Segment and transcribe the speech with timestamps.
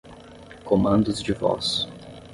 [0.65, 1.87] Comandos de voz.